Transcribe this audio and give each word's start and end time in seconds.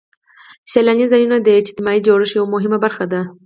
سیلاني 0.71 1.05
ځایونه 1.11 1.37
د 1.41 1.47
اجتماعي 1.61 1.99
جوړښت 2.07 2.33
یوه 2.37 2.47
مهمه 2.55 2.77
برخه 2.85 3.05
ده. 3.11 3.21